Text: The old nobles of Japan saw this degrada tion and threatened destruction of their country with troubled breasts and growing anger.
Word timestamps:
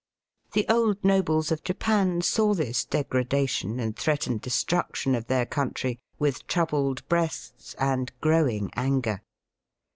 The 0.53 0.65
old 0.67 1.03
nobles 1.05 1.51
of 1.51 1.63
Japan 1.63 2.21
saw 2.23 2.55
this 2.55 2.87
degrada 2.87 3.47
tion 3.47 3.79
and 3.79 3.95
threatened 3.95 4.41
destruction 4.41 5.13
of 5.13 5.27
their 5.27 5.45
country 5.45 5.99
with 6.17 6.47
troubled 6.47 7.07
breasts 7.07 7.75
and 7.77 8.11
growing 8.19 8.71
anger. 8.75 9.21